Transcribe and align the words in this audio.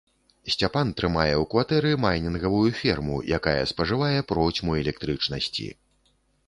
Сцяпан 0.53 0.87
трымае 1.01 1.33
ў 1.33 1.43
кватэры 1.51 1.91
майнінгавую 2.05 2.65
ферму, 2.81 3.21
якая 3.41 3.61
спажывае 3.75 4.19
процьму 4.35 4.71
электрычнасці. 4.83 5.73